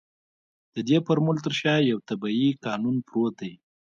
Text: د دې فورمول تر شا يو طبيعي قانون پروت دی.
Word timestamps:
د 0.73 0.77
دې 0.87 0.97
فورمول 1.05 1.37
تر 1.45 1.53
شا 1.61 1.73
يو 1.91 1.97
طبيعي 2.09 2.49
قانون 2.65 2.95
پروت 3.07 3.33
دی. 3.41 3.53